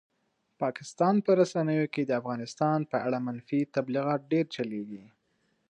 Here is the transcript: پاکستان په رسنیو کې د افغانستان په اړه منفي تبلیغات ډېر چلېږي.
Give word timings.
پاکستان 0.61 1.15
په 1.25 1.31
رسنیو 1.41 1.85
کې 1.93 2.01
د 2.05 2.11
افغانستان 2.21 2.79
په 2.91 2.97
اړه 3.05 3.17
منفي 3.27 3.61
تبلیغات 3.75 4.21
ډېر 4.31 4.45
چلېږي. 4.55 5.05